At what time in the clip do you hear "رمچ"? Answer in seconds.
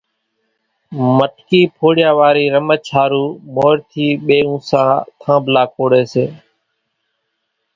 2.55-2.81